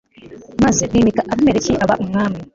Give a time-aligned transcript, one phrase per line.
[0.63, 2.39] maze bimika abimeleki aba umwami